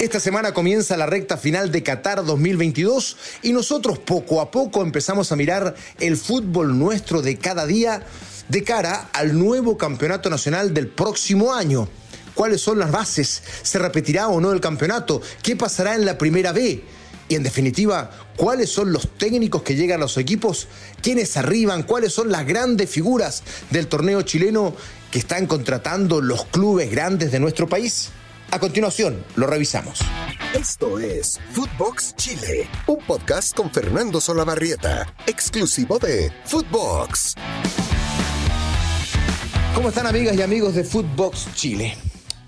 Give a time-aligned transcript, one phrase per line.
[0.00, 5.30] Esta semana comienza la recta final de Qatar 2022 y nosotros poco a poco empezamos
[5.30, 8.02] a mirar el fútbol nuestro de cada día
[8.48, 11.88] de cara al nuevo campeonato nacional del próximo año.
[12.34, 13.40] ¿Cuáles son las bases?
[13.62, 15.22] ¿Se repetirá o no el campeonato?
[15.42, 16.82] ¿Qué pasará en la primera B?
[17.28, 20.66] Y en definitiva, ¿cuáles son los técnicos que llegan a los equipos?
[21.02, 21.84] ¿Quiénes arriban?
[21.84, 24.74] ¿Cuáles son las grandes figuras del torneo chileno
[25.12, 28.10] que están contratando los clubes grandes de nuestro país?
[28.54, 29.98] A continuación, lo revisamos.
[30.54, 37.34] Esto es Footbox Chile, un podcast con Fernando Solabarrieta, exclusivo de Footbox.
[39.74, 41.96] ¿Cómo están amigas y amigos de Footbox Chile?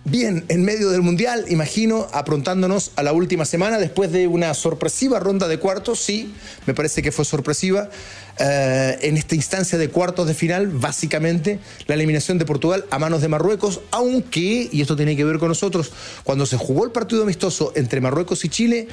[0.04, 5.18] Bien, en medio del Mundial, imagino, aprontándonos a la última semana, después de una sorpresiva
[5.18, 6.32] ronda de cuartos, sí,
[6.66, 7.90] me parece que fue sorpresiva,
[8.38, 13.22] eh, en esta instancia de cuartos de final, básicamente la eliminación de Portugal a manos
[13.22, 15.90] de Marruecos, aunque, y esto tiene que ver con nosotros,
[16.22, 18.88] cuando se jugó el partido amistoso entre Marruecos y Chile,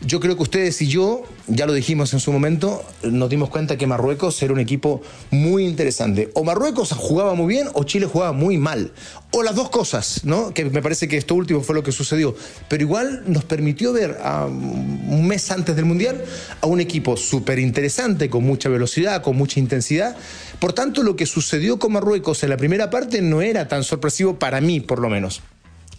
[0.00, 3.76] yo creo que ustedes y yo, ya lo dijimos en su momento, nos dimos cuenta
[3.76, 5.02] que Marruecos era un equipo
[5.32, 6.30] muy interesante.
[6.34, 8.92] O Marruecos jugaba muy bien o Chile jugaba muy mal.
[9.32, 10.54] O las dos cosas, ¿no?
[10.54, 12.36] Que me parece que esto último fue lo que sucedió.
[12.68, 16.24] Pero igual nos permitió ver un mes antes del Mundial
[16.60, 18.83] a un equipo súper interesante, con mucha velocidad
[19.22, 20.16] con mucha intensidad.
[20.58, 24.38] Por tanto, lo que sucedió con Marruecos en la primera parte no era tan sorpresivo
[24.38, 25.42] para mí, por lo menos.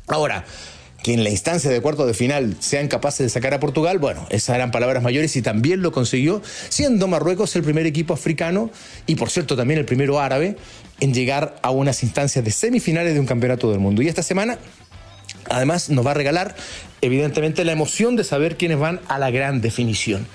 [0.08, 0.46] Ahora,
[1.06, 4.26] que en la instancia de cuarto de final sean capaces de sacar a Portugal, bueno,
[4.32, 8.72] esas eran palabras mayores y también lo consiguió, siendo Marruecos el primer equipo africano
[9.06, 10.58] y por cierto también el primero árabe
[11.00, 14.02] en llegar a unas instancias de semifinales de un campeonato del mundo.
[14.02, 14.58] Y esta semana
[15.50, 16.56] Además, nos va a regalar,
[17.02, 20.26] evidentemente, la emoción de saber quiénes van a la gran definición.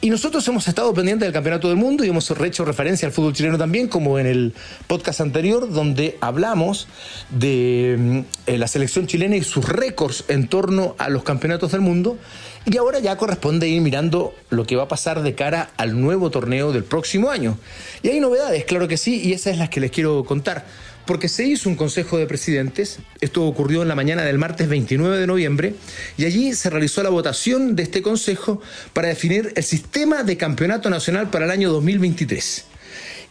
[0.00, 3.32] Y nosotros hemos estado pendientes del Campeonato del Mundo y hemos hecho referencia al fútbol
[3.32, 4.54] chileno también, como en el
[4.86, 6.88] podcast anterior, donde hablamos
[7.30, 11.80] de mm, eh, la selección chilena y sus récords en torno a los campeonatos del
[11.80, 12.18] mundo.
[12.64, 16.30] Y ahora ya corresponde ir mirando lo que va a pasar de cara al nuevo
[16.30, 17.58] torneo del próximo año.
[18.02, 20.66] Y hay novedades, claro que sí, y esas es las que les quiero contar
[21.08, 25.16] porque se hizo un Consejo de Presidentes, esto ocurrió en la mañana del martes 29
[25.16, 25.74] de noviembre,
[26.18, 28.60] y allí se realizó la votación de este Consejo
[28.92, 32.66] para definir el sistema de campeonato nacional para el año 2023.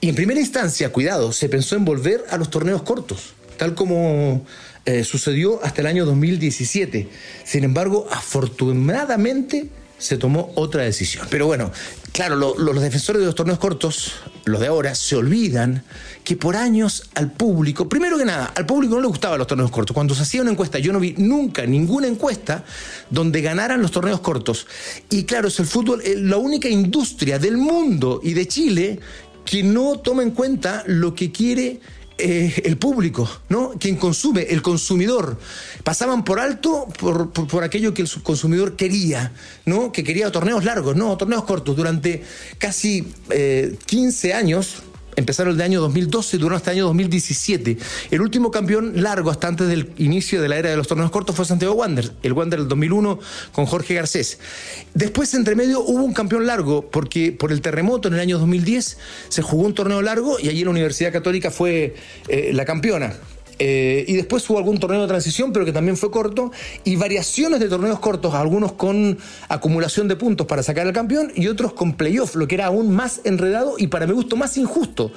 [0.01, 4.43] Y en primera instancia, cuidado, se pensó en volver a los torneos cortos, tal como
[4.85, 7.07] eh, sucedió hasta el año 2017.
[7.45, 11.27] Sin embargo, afortunadamente se tomó otra decisión.
[11.29, 11.71] Pero bueno,
[12.11, 14.13] claro, los defensores de los torneos cortos,
[14.47, 15.83] los de ahora, se olvidan
[16.23, 19.71] que por años al público, primero que nada, al público no le gustaban los torneos
[19.71, 19.93] cortos.
[19.93, 22.63] Cuando se hacía una encuesta, yo no vi nunca ninguna encuesta
[23.09, 24.67] donde ganaran los torneos cortos.
[25.09, 28.99] Y claro, es el fútbol eh, la única industria del mundo y de Chile
[29.45, 31.79] que no toma en cuenta lo que quiere
[32.19, 33.73] eh, el público, ¿no?
[33.79, 35.37] Quien consume, el consumidor.
[35.83, 39.33] Pasaban por alto por, aquello que el consumidor quería,
[39.65, 39.91] ¿no?
[39.91, 41.75] Que quería torneos largos, no, torneos cortos.
[41.75, 42.23] Durante
[42.57, 43.13] casi
[43.85, 44.77] 15 eh, años,
[45.17, 47.77] empezaron el año 2012 y duraron hasta el año 2017.
[48.11, 51.35] El último campeón largo hasta antes del inicio de la era de los torneos cortos
[51.35, 53.19] fue Santiago Wander, el Wander del 2001
[53.51, 54.39] con Jorge Garcés.
[54.93, 58.97] Después, entre medio, hubo un campeón largo porque por el terremoto en el año 2010
[59.27, 61.95] se jugó un torneo largo y allí la Universidad Católica fue
[62.27, 63.13] eh, la campeona.
[63.59, 66.51] Eh, y después hubo algún torneo de transición, pero que también fue corto,
[66.83, 69.17] y variaciones de torneos cortos, algunos con
[69.49, 72.91] acumulación de puntos para sacar al campeón y otros con playoff, lo que era aún
[72.91, 75.11] más enredado y para mi gusto más injusto,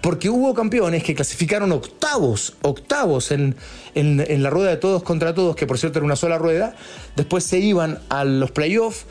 [0.00, 3.56] porque hubo campeones que clasificaron octavos, octavos en,
[3.94, 6.76] en la rueda de todos contra todos, que por cierto era una sola rueda,
[7.16, 9.06] después se iban a los playoffs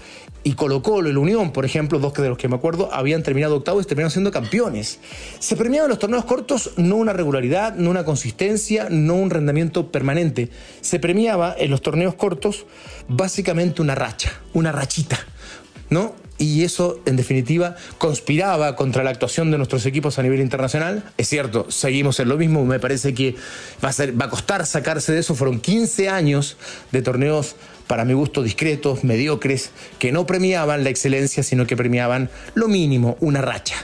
[0.45, 3.23] y Colo Colo y la Unión, por ejemplo, dos de los que me acuerdo, habían
[3.23, 5.00] terminado octavos y terminaron siendo campeones.
[5.39, 10.50] Se premiaban los torneos cortos no una regularidad, no una consistencia, no un rendimiento permanente.
[10.81, 12.67] Se premiaba en los torneos cortos
[13.07, 15.17] básicamente una racha, una rachita,
[15.89, 16.13] ¿no?
[16.38, 21.03] y eso, en definitiva, conspiraba contra la actuación de nuestros equipos a nivel internacional.
[21.17, 23.35] Es cierto, seguimos en lo mismo, me parece que
[23.83, 25.33] va a, va a costar sacarse de eso.
[25.33, 26.57] Fueron 15 años
[26.91, 27.56] de torneos
[27.88, 33.18] para mi gusto, discretos, mediocres, que no premiaban la excelencia, sino que premiaban lo mínimo,
[33.19, 33.75] una racha.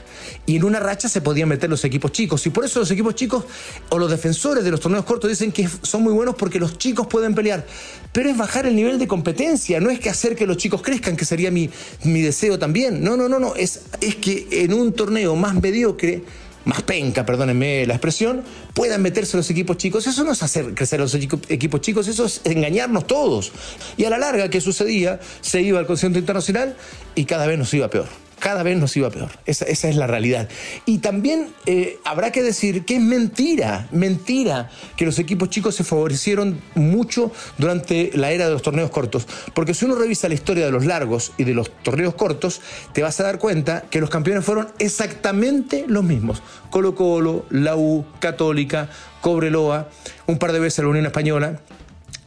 [0.46, 2.46] Y en una racha se podían meter los equipos chicos.
[2.48, 3.46] Y por eso los equipos chicos
[3.90, 7.08] o los defensores de los torneos cortos dicen que son muy buenos porque los chicos
[7.08, 7.66] pueden pelear.
[8.12, 11.16] Pero es bajar el nivel de competencia, no es que hacer que los chicos crezcan,
[11.16, 11.70] que sería mi,
[12.04, 13.04] mi deseo también.
[13.04, 13.56] No, no, no, no.
[13.56, 16.24] Es, es que en un torneo más mediocre
[16.66, 18.44] más penca, perdónenme la expresión,
[18.74, 20.08] puedan meterse los equipos chicos.
[20.08, 23.52] Eso no es hacer crecer los equipos chicos, eso es engañarnos todos.
[23.98, 25.20] Y a la larga, ¿qué sucedía?
[25.42, 26.76] Se iba al concierto internacional
[27.16, 29.30] y cada vez nos iba peor cada vez nos iba peor.
[29.46, 30.50] Esa, es la realidad.
[30.86, 35.84] Y también eh, habrá que decir que es mentira, mentira que los equipos chicos se
[35.84, 39.28] favorecieron mucho durante la era de los torneos cortos.
[39.54, 42.62] Porque si uno revisa la historia de los largos y de los torneos cortos,
[42.94, 46.42] te vas a dar cuenta que los campeones fueron exactamente los mismos.
[46.72, 48.90] Colo Colo, la U, Católica,
[49.22, 49.88] Cobreloa,
[50.26, 51.62] un par de veces la Unión Española.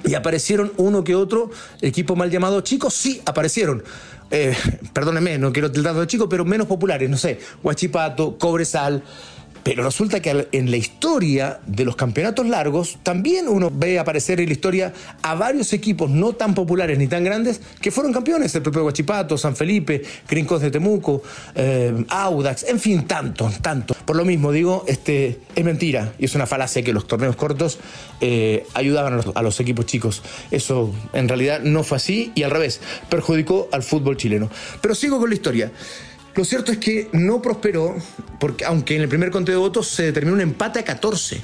[0.05, 3.83] Y aparecieron uno que otro equipo mal llamado chicos, sí, aparecieron.
[4.31, 4.57] Eh,
[4.93, 9.03] perdóneme, no quiero tildar de chicos, pero menos populares, no sé, Huachipato, Cobresal,
[9.65, 14.47] pero resulta que en la historia de los campeonatos largos también uno ve aparecer en
[14.47, 18.55] la historia a varios equipos no tan populares ni tan grandes que fueron campeones.
[18.55, 21.23] El propio Guachipato, San Felipe, Grincos de Temuco,
[21.55, 23.97] eh, Audax, en fin, tanto, tanto.
[24.05, 27.79] Por lo mismo digo, este, es mentira y es una falacia que los torneos cortos
[28.21, 30.23] eh, ayudaban a los equipos chicos.
[30.51, 34.51] Eso en realidad no fue así y al revés, perjudicó al fútbol chileno.
[34.83, 35.73] Pero sigo con la historia.
[36.37, 37.97] Lo cierto es que no prosperó,
[38.41, 41.41] porque aunque en el primer conteo de votos se determinó un empate a 14.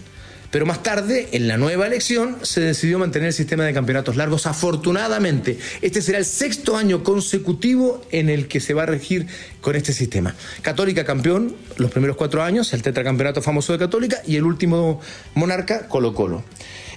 [0.50, 4.46] Pero más tarde, en la nueva elección, se decidió mantener el sistema de campeonatos largos.
[4.46, 9.28] Afortunadamente, este será el sexto año consecutivo en el que se va a regir
[9.60, 10.34] con este sistema.
[10.60, 15.00] Católica campeón los primeros cuatro años, el tetracampeonato famoso de Católica, y el último
[15.34, 16.42] monarca, Colo Colo.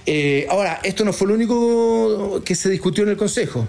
[0.04, 3.68] Eh, ahora, esto no fue lo único que se discutió en el Consejo.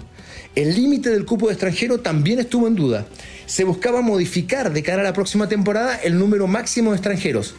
[0.56, 3.06] El límite del cupo de extranjero también estuvo en duda
[3.46, 7.54] se buscaba modificar de cara a la próxima temporada el número máximo de extranjeros.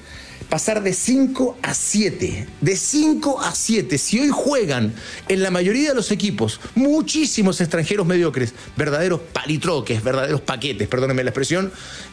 [0.50, 2.48] Pasar de 5 a 7.
[2.62, 3.98] De 5 a 7.
[3.98, 4.94] Si hoy juegan
[5.28, 11.31] en la mayoría de los equipos muchísimos extranjeros mediocres, verdaderos palitroques, verdaderos paquetes, perdónenme la
[11.31, 11.69] expresión,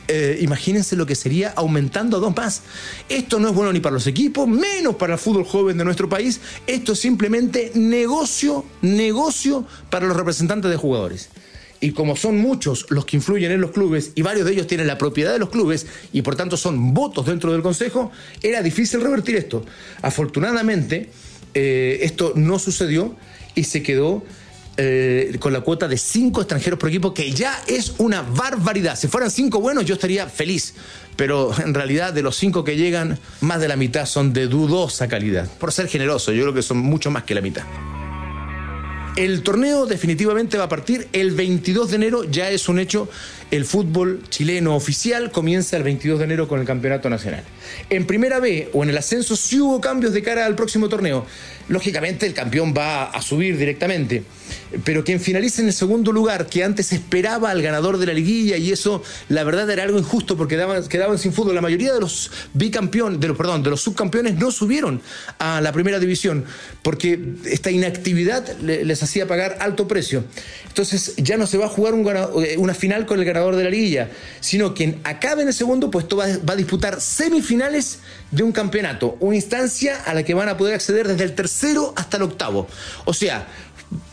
[0.08, 2.62] eh, imagínense lo que sería aumentando a dos más.
[3.08, 6.08] Esto no es bueno ni para los equipos, menos para el fútbol joven de nuestro
[6.08, 6.40] país.
[6.66, 11.30] Esto es simplemente negocio, negocio para los representantes de jugadores
[11.80, 14.86] y como son muchos los que influyen en los clubes y varios de ellos tienen
[14.86, 18.10] la propiedad de los clubes y por tanto son votos dentro del Consejo,
[18.42, 19.64] era difícil revertir esto.
[20.02, 21.10] Afortunadamente,
[21.54, 23.16] eh, esto no sucedió
[23.54, 24.24] y se quedó
[24.76, 28.98] eh, con la cuota de cinco extranjeros por equipo, que ya es una barbaridad.
[28.98, 30.74] Si fueran cinco buenos, yo estaría feliz.
[31.16, 35.06] Pero en realidad, de los cinco que llegan, más de la mitad son de dudosa
[35.06, 35.48] calidad.
[35.58, 37.62] Por ser generoso, yo creo que son mucho más que la mitad.
[39.16, 43.08] El torneo definitivamente va a partir el 22 de enero, ya es un hecho,
[43.54, 47.44] el fútbol chileno oficial comienza el 22 de enero con el Campeonato Nacional.
[47.88, 51.24] En primera B o en el ascenso sí hubo cambios de cara al próximo torneo.
[51.68, 54.22] Lógicamente el campeón va a subir directamente,
[54.84, 58.56] pero quien finalice en el segundo lugar, que antes esperaba al ganador de la liguilla
[58.56, 60.56] y eso la verdad era algo injusto porque
[60.88, 61.54] quedaban, sin fútbol.
[61.54, 65.00] La mayoría de los bicampeones, de los, perdón, de los subcampeones no subieron
[65.38, 66.44] a la primera división
[66.82, 70.24] porque esta inactividad les hacía pagar alto precio.
[70.68, 73.70] Entonces ya no se va a jugar eh, una final con el ganador de la
[73.70, 74.10] liguilla,
[74.40, 78.00] sino quien acabe en el segundo puesto va, va a disputar semifinales
[78.30, 81.92] de un campeonato, una instancia a la que van a poder acceder desde el tercero
[81.96, 82.66] hasta el octavo.
[83.04, 83.46] O sea,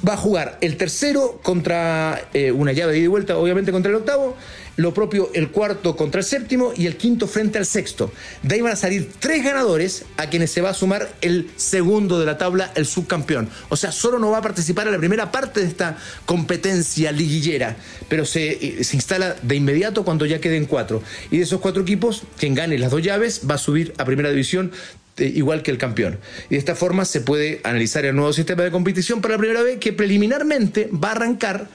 [0.08, 3.90] va a jugar el tercero contra eh, una llave de ida y vuelta, obviamente contra
[3.90, 4.36] el octavo,
[4.78, 8.12] lo propio el cuarto contra el séptimo y el quinto frente al sexto.
[8.44, 12.20] De ahí van a salir tres ganadores a quienes se va a sumar el segundo
[12.20, 13.50] de la tabla, el subcampeón.
[13.70, 17.76] O sea, solo no va a participar en la primera parte de esta competencia liguillera,
[18.10, 21.04] pero se, eh, se instala de inmediato cuando ya queden cuatro.
[21.30, 24.30] Y de esos cuatro equipos, quien gane las dos llaves va a subir a primera
[24.30, 24.72] división
[25.18, 26.20] eh, igual que el campeón.
[26.50, 29.62] Y de esta forma se puede analizar el nuevo sistema de competición para la primera
[29.62, 31.68] vez que preliminarmente va a arrancar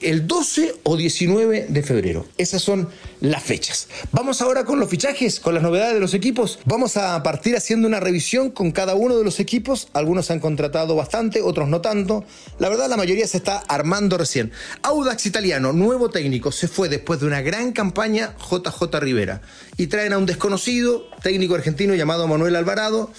[0.00, 2.26] el 12 o 19 de febrero.
[2.36, 2.88] Esas son
[3.20, 3.88] las fechas.
[4.12, 6.58] Vamos ahora con los fichajes, con las novedades de los equipos.
[6.64, 9.88] Vamos a partir haciendo una revisión con cada uno de los equipos.
[9.92, 12.24] Algunos han contratado bastante, otros no tanto.
[12.58, 14.52] La verdad, la mayoría se está armando recién.
[14.82, 19.42] Audax Italiano, nuevo técnico, se fue después de una gran campaña JJ Rivera.
[19.76, 23.10] Y traen a un desconocido técnico argentino llamado Manuel Alvarado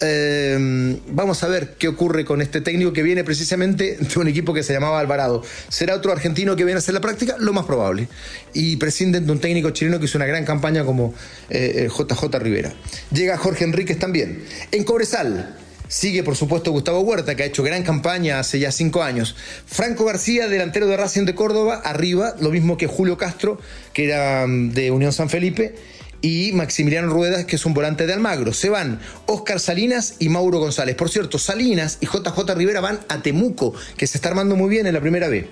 [0.00, 4.52] eh, vamos a ver qué ocurre con este técnico que viene precisamente de un equipo
[4.52, 5.42] que se llamaba Alvarado.
[5.68, 7.36] ¿Será otro argentino que viene a hacer la práctica?
[7.38, 8.08] Lo más probable.
[8.52, 11.14] Y prescinden de un técnico chileno que hizo una gran campaña como
[11.48, 12.72] JJ eh, Rivera.
[13.10, 14.44] Llega Jorge Enríquez también.
[14.72, 15.56] En Cobresal.
[15.88, 19.36] Sigue, por supuesto, Gustavo Huerta, que ha hecho gran campaña hace ya cinco años.
[19.66, 23.60] Franco García, delantero de Racing de Córdoba, arriba, lo mismo que Julio Castro,
[23.92, 25.76] que era mm, de Unión San Felipe
[26.20, 28.52] y Maximiliano Ruedas, que es un volante de Almagro.
[28.52, 30.96] Se van Oscar Salinas y Mauro González.
[30.96, 34.86] Por cierto, Salinas y JJ Rivera van a Temuco, que se está armando muy bien
[34.86, 35.48] en la primera B.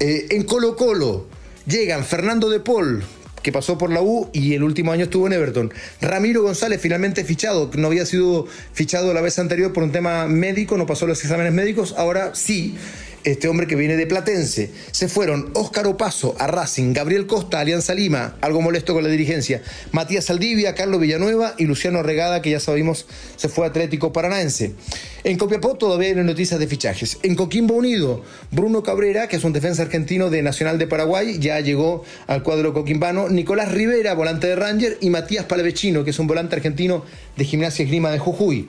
[0.00, 1.26] Eh, en Colo Colo
[1.66, 3.04] llegan Fernando de Paul,
[3.42, 5.72] que pasó por la U y el último año estuvo en Everton.
[6.00, 10.76] Ramiro González finalmente fichado, no había sido fichado la vez anterior por un tema médico,
[10.76, 12.76] no pasó los exámenes médicos, ahora sí.
[13.24, 14.70] Este hombre que viene de Platense.
[14.90, 19.62] Se fueron Óscar Opaso a Racing, Gabriel Costa Alianza Lima, algo molesto con la dirigencia,
[19.92, 24.74] Matías Saldivia, Carlos Villanueva y Luciano Regada, que ya sabemos se fue a Atlético Paranaense.
[25.22, 27.18] En Copiapó todavía hay noticias de fichajes.
[27.22, 31.60] En Coquimbo Unido, Bruno Cabrera, que es un defensa argentino de Nacional de Paraguay, ya
[31.60, 33.28] llegó al cuadro coquimbano.
[33.28, 37.04] Nicolás Rivera, volante de Ranger, y Matías Palavecino, que es un volante argentino
[37.36, 38.68] de Gimnasia Grima de Jujuy.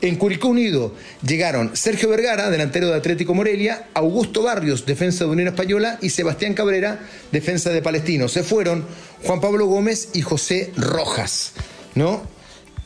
[0.00, 0.94] En Curicó Unido
[1.26, 6.54] llegaron Sergio Vergara, delantero de Atlético Morelia, Augusto Barrios, defensa de Unión Española, y Sebastián
[6.54, 7.00] Cabrera,
[7.32, 8.28] defensa de Palestino.
[8.28, 8.84] Se fueron
[9.24, 11.52] Juan Pablo Gómez y José Rojas.
[11.96, 12.22] ¿No?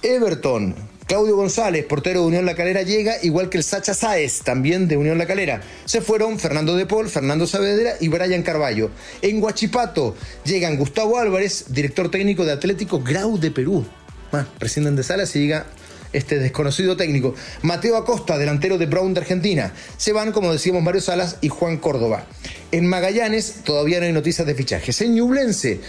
[0.03, 0.75] Everton,
[1.07, 4.97] Claudio González, portero de Unión La Calera, llega, igual que el Sacha Sáez, también de
[4.97, 5.61] Unión La Calera.
[5.85, 8.91] Se fueron Fernando De Paul, Fernando Saavedra y Brian Carballo.
[9.21, 13.85] En Huachipato llegan Gustavo Álvarez, director técnico de Atlético Grau de Perú.
[14.33, 15.67] Ah, de Salas y llega
[16.13, 17.35] este desconocido técnico.
[17.63, 19.73] Mateo Acosta, delantero de Brown de Argentina.
[19.97, 22.27] Se van, como decíamos, Mario Salas y Juan Córdoba.
[22.71, 25.01] En Magallanes todavía no hay noticias de fichajes.
[25.01, 25.81] En Ñublense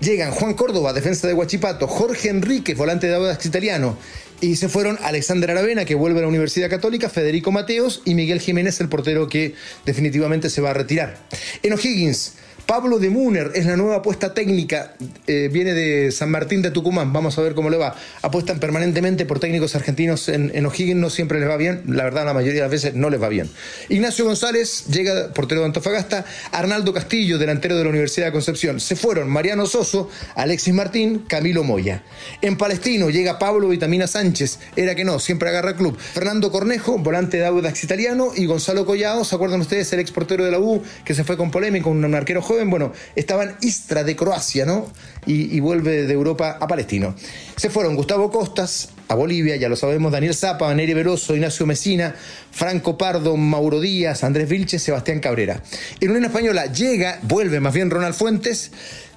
[0.00, 3.96] llegan Juan Córdoba, defensa de Huachipato, Jorge Enrique, volante de Audax Italiano,
[4.40, 8.40] y se fueron Alexander Aravena, que vuelve a la Universidad Católica, Federico Mateos y Miguel
[8.40, 9.54] Jiménez, el portero que
[9.86, 11.16] definitivamente se va a retirar.
[11.62, 12.34] En O'Higgins,
[12.66, 14.94] Pablo de Muner es la nueva apuesta técnica,
[15.26, 17.94] eh, viene de San Martín de Tucumán, vamos a ver cómo le va.
[18.22, 22.34] Apuestan permanentemente por técnicos argentinos en, O'Higgins, no siempre les va bien, la verdad la
[22.34, 23.50] mayoría de las veces no les va bien.
[23.88, 28.80] Ignacio González llega, portero de Antofagasta, Arnaldo Castillo, delantero de la Universidad de Concepción.
[28.80, 32.04] Se fueron Mariano Soso, Alexis Martín, Camilo Moya.
[32.40, 35.98] En Palestino llega Pablo Vitamina Sánchez, era que no, siempre agarra club.
[35.98, 39.92] Fernando Cornejo, volante de Audax italiano, y Gonzalo Collado, ¿se acuerdan ustedes?
[39.92, 42.92] El ex portero de la U, que se fue con polémica, un arquero joven bueno,
[43.14, 44.86] estaban Istra de Croacia, ¿no?
[45.24, 47.14] Y, vuelve de Europa a Palestino.
[47.56, 52.14] Se fueron Gustavo Costas a Bolivia, ya lo sabemos, Daniel Zapa, Neri Veloso, Ignacio Mesina,
[52.50, 55.62] Franco Pardo, Mauro Díaz, Andrés Vilches, Sebastián Cabrera.
[56.00, 58.72] En Unión Española llega, vuelve más bien Ronald Fuentes,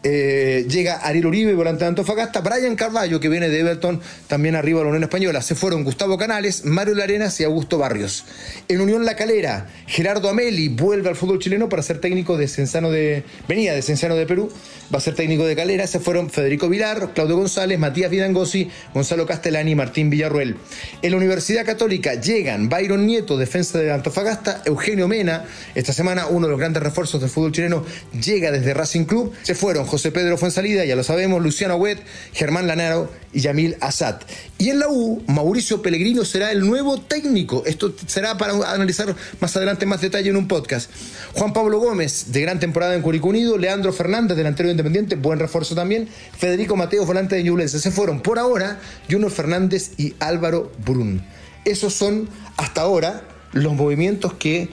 [0.07, 4.77] eh, llega Ariel Uribe, volante de Antofagasta, Brian Carballo, que viene de Everton, también arriba
[4.77, 5.41] de la Unión Española.
[5.41, 8.23] Se fueron Gustavo Canales, Mario Larenas y Augusto Barrios.
[8.67, 12.91] En Unión La Calera, Gerardo Ameli vuelve al fútbol chileno para ser técnico de Censano
[12.91, 13.23] de.
[13.47, 14.51] venía de Censano de Perú,
[14.93, 15.87] va a ser técnico de Calera.
[15.87, 20.55] Se fueron Federico Vilar, Claudio González, Matías Vidangosi, Gonzalo Castellani y Martín Villarruel.
[21.01, 26.45] En la Universidad Católica llegan Byron Nieto, defensa de Antofagasta, Eugenio Mena, esta semana uno
[26.45, 27.83] de los grandes refuerzos del fútbol chileno,
[28.23, 29.33] llega desde Racing Club.
[29.41, 34.17] Se fueron José Pedro Fuensalida, ya lo sabemos, Luciano Huet, Germán Lanaro y Yamil Assad.
[34.57, 37.63] Y en la U, Mauricio Pellegrino será el nuevo técnico.
[37.65, 40.91] Esto será para analizar más adelante más detalle en un podcast.
[41.35, 45.75] Juan Pablo Gómez, de gran temporada en Curicó Unido, Leandro Fernández, delantero independiente, buen refuerzo
[45.75, 47.79] también, Federico Mateo, volante de Ñublense.
[47.79, 51.23] Se fueron por ahora Junior Fernández y Álvaro Brun.
[51.63, 53.21] Esos son hasta ahora
[53.53, 54.67] los movimientos que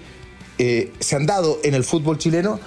[0.59, 2.59] eh, se han dado en el fútbol chileno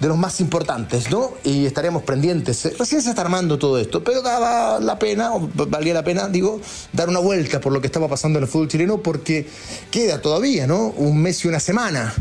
[0.00, 1.34] de los más importantes, ¿no?
[1.44, 2.76] Y estaremos pendientes.
[2.78, 6.60] Recién se está armando todo esto, pero daba la pena, o valía la pena, digo,
[6.92, 9.46] dar una vuelta por lo que estaba pasando en el fútbol chileno, porque
[9.90, 10.86] queda todavía, ¿no?
[10.88, 12.14] Un mes y una semana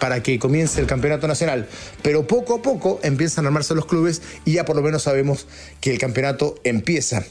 [0.00, 1.68] para que comience el campeonato nacional.
[2.02, 5.46] Pero poco a poco empiezan a armarse los clubes y ya por lo menos sabemos
[5.80, 7.24] que el campeonato empieza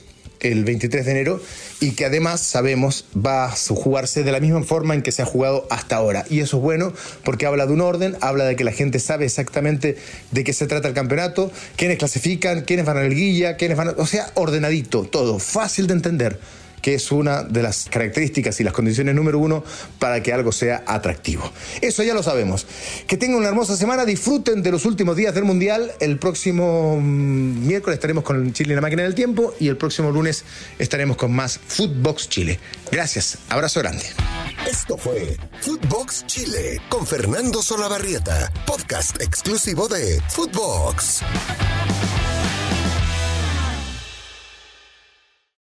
[0.43, 1.41] el 23 de enero
[1.79, 5.25] y que además sabemos va a jugarse de la misma forma en que se ha
[5.25, 6.25] jugado hasta ahora.
[6.29, 9.25] Y eso es bueno porque habla de un orden, habla de que la gente sabe
[9.25, 9.97] exactamente
[10.31, 13.89] de qué se trata el campeonato, quiénes clasifican, quiénes van a la liguilla, quiénes van
[13.89, 13.91] a...
[13.97, 16.39] O sea, ordenadito, todo, fácil de entender
[16.83, 19.63] que es una de las características y las condiciones número uno
[19.99, 21.49] para que algo sea atractivo.
[21.81, 22.67] Eso ya lo sabemos.
[23.07, 25.93] Que tengan una hermosa semana, disfruten de los últimos días del Mundial.
[26.01, 30.11] El próximo mm, miércoles estaremos con Chile en la máquina del tiempo y el próximo
[30.11, 30.43] lunes
[30.77, 32.59] estaremos con más Footbox Chile.
[32.91, 34.03] Gracias, abrazo grande.
[34.69, 41.21] Esto fue Footbox Chile con Fernando Solabarrieta, podcast exclusivo de Footbox.